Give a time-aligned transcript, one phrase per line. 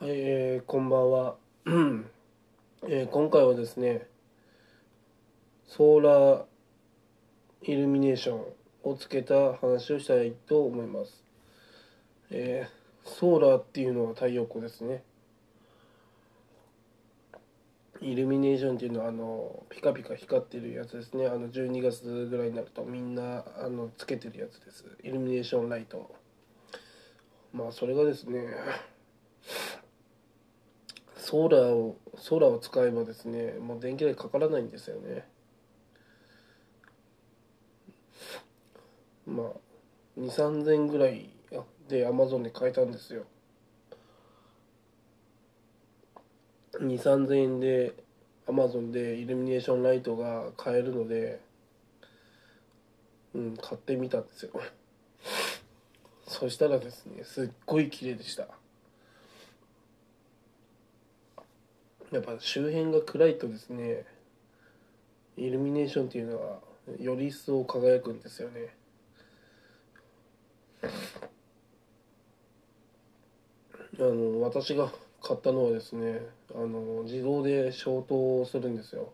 [0.00, 1.36] はい、えー、こんばんは、
[2.88, 4.06] えー、今回はですね
[5.66, 6.44] ソーラー
[7.60, 8.44] イルミネーション
[8.82, 11.22] をつけた話をしたいと思います、
[12.30, 15.02] えー、ソーラーっていうのは太陽光ですね。
[18.00, 21.26] イルミネーションっていうのはあのピカピカ光ってるやつですね。
[21.26, 24.86] あの12月ぐらいになるとみんなあのつけてるやつです。
[25.04, 26.10] イルミネーションライト。
[27.52, 28.46] まあそれがですね
[31.20, 35.28] ソーラーをソーラーを使えばですねもう電気代かからないんですよね。
[39.26, 39.46] まあ
[40.18, 41.28] 2 3 0 0円ぐらい
[41.88, 43.24] でアマゾンで買えたんですよ。
[46.74, 47.94] 2 3 0 0 0円で
[48.48, 51.40] アマゾンでイルミネーションライトが買えるので
[53.34, 54.52] うん買ってみたんですよ。
[56.26, 58.48] そしたらですねすっごい綺麗でした。
[62.12, 64.04] やっぱ周辺が暗いとですね
[65.36, 66.58] イルミネーションっていうのは
[66.98, 68.74] より一層輝くんですよね。
[73.98, 74.90] あの私が
[75.22, 76.20] 買ったのはですね
[76.54, 79.12] あの自動で消灯するんですよ。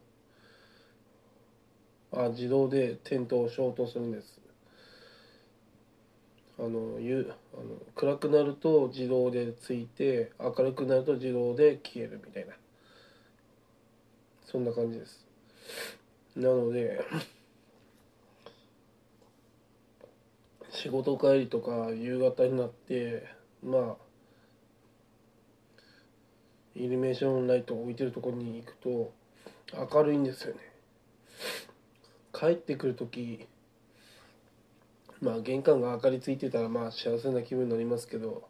[2.12, 4.40] あ自動で点灯消灯するんです。
[6.58, 12.54] あのゆあの暗くなると自動でついて明るくなると自動で消えるみたいな。
[14.46, 15.26] そんな感じです。
[16.36, 17.04] なので
[20.70, 23.26] 仕事帰りとか夕方になって
[23.62, 23.96] まあ
[26.74, 29.12] イルミネーションライト置いてるところに行くと
[29.94, 30.60] 明るいんですよね。
[32.32, 33.48] 帰ってくる時
[35.20, 38.46] まあ玄関が明かりついてたらまあ幸せな気分になりますけど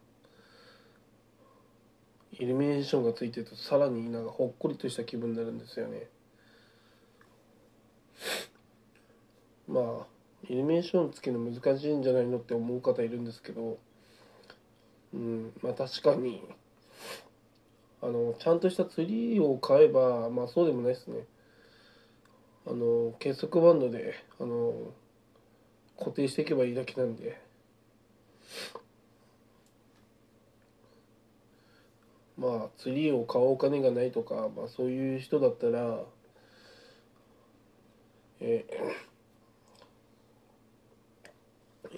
[2.32, 6.08] イルミネーションがついてるとさらになんかほっこりとした気分になるんですよね。
[9.68, 10.06] まあ
[10.48, 13.78] イルミネーションつけるの難しいんじゃないのって思う方いるんですけど。
[15.14, 16.42] うんまあ確かに。
[18.02, 21.24] あのちゃんとしたツリーを買えばまあそうでもないですね。
[22.66, 24.92] あの結束バンドであの
[25.98, 27.40] 固定していけばいいだけなんで。
[32.38, 36.00] まあツリーを買うお金がないとか、まあ、そういう人だったら
[38.40, 38.64] え、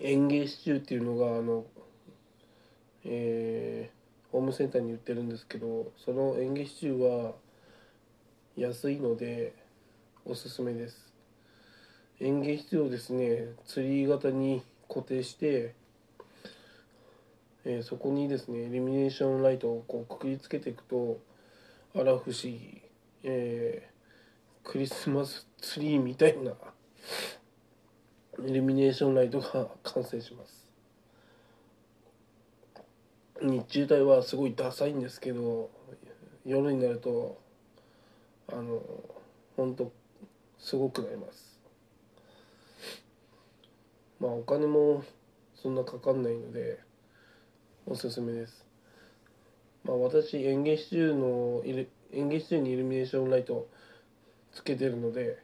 [0.00, 1.65] 園芸支柱っていうのがあの
[3.04, 7.32] えー、ホームセンターに売ってるんですけどその園芸支柱は
[8.56, 9.55] 安いので
[10.25, 11.12] おすすめです。
[12.20, 15.75] 園芸支柱をですねツリー型に固定して
[17.70, 21.20] えー、そこにですねイルミネーションライトをこうくくりつけていくと
[21.94, 22.80] あら不思議、
[23.22, 26.52] えー、クリスマスツリーみたいな
[28.42, 30.66] イルミネーションライトが完成します。
[33.42, 35.70] 日中帯はすごいダサいんですけど
[36.46, 37.38] 夜になると
[38.50, 38.80] あの
[39.56, 39.92] 本当
[40.58, 41.60] すごくなります。
[44.20, 45.04] まあお金も
[45.54, 46.88] そんなかかんないので
[47.91, 48.66] おすすめです。
[49.82, 53.66] まあ私園芸支柱の園芸支柱にイルミネーションライト
[54.53, 55.38] つけてるので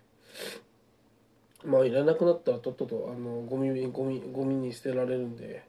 [1.65, 5.65] まあいらなくなったらとっととあのゴミゴミゴミに捨てられるんで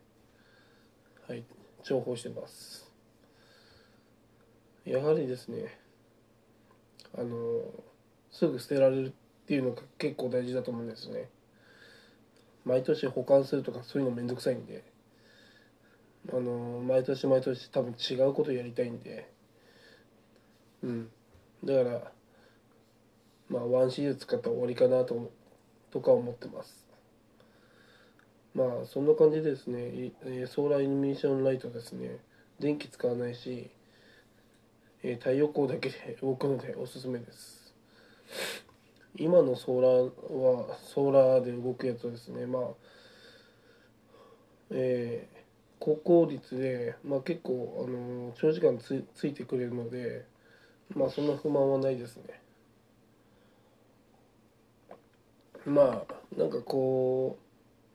[1.30, 1.46] はい
[1.84, 2.92] 重宝してます。
[4.84, 5.80] やはりですね
[7.18, 7.62] あの
[8.32, 9.12] すぐ捨てられるっ
[9.48, 11.30] ていうのが結構大事だと思うんですね。
[12.66, 14.94] 毎年保管するとかそういうのめんどくさいんで。
[16.32, 19.30] あの毎年毎年多分違うことやりたいんで。
[20.84, 21.10] うん。
[21.64, 22.12] だから
[23.50, 25.32] まあワンシーズン使ったら終わりかなと
[25.92, 26.86] とか思ってます。
[28.54, 30.12] まあそんな感じですね。
[30.48, 32.18] ソーラーイルミネーションライトですね。
[32.60, 33.70] 電気使わないし
[35.02, 37.74] 太陽光だけで動くのでおすすめです。
[39.18, 42.46] 今のソーラーはソーラーで動くやつですね。
[42.46, 42.64] まあ
[44.72, 45.45] えー
[45.80, 50.26] 高効率で、まあ、結構、あの長時間つついてくれるので、
[50.96, 52.42] まあ、そんな不満はないですね。
[55.66, 57.38] まあなんかこ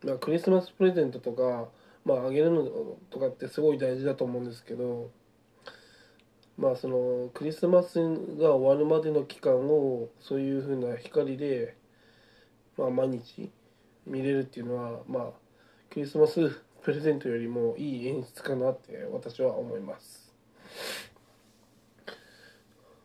[0.02, 1.68] う、まあ、クリスマスプレゼントとか、
[2.04, 2.64] まあ、あげるの
[3.10, 5.10] とかってすごい大事だと思うんですけど
[6.58, 8.00] まあそのクリスマス
[8.38, 11.76] が終わるまでの期間をそういうふうな光で、
[12.76, 13.50] まあ、毎日
[14.06, 15.30] 見れるっていうのはまあ
[15.90, 20.32] クリスマスプレゼントよりもいい演出かなって私は思います。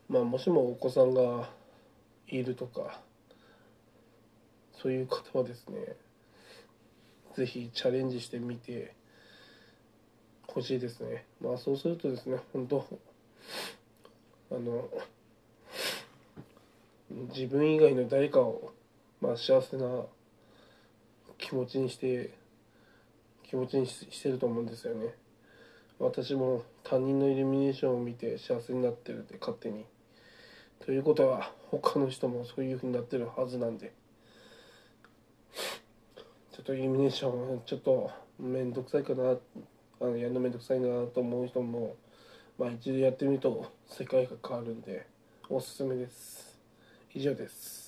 [0.07, 1.49] まあもしもお子さんが
[2.27, 3.01] いるとか
[4.73, 5.95] そういう方はですね
[7.35, 8.93] ぜひチャレンジしてみて
[10.47, 11.25] ほしいですね。
[11.41, 12.85] まあそうするとですね本当
[14.51, 14.87] あの
[17.33, 18.71] 自分以外の誰かを、
[19.21, 20.05] まあ、幸せな
[21.37, 22.33] 気持ちにして
[23.49, 25.13] 気持ちにしてると思うんですよね。
[25.99, 29.85] 私も他人のイルミネーションを見て幸せになってるって勝手に。
[30.79, 33.93] ということは他の人もそういうふうになってるはずなんで。
[36.51, 39.37] ちょっとイルミネーションちょっと面倒くさいかな。
[40.01, 41.95] あのやるの面倒くさいなと思う人も
[42.59, 45.07] まあ一度やってみると世界が変わるんで
[45.49, 46.59] おすすめです。
[47.13, 47.84] 以上です。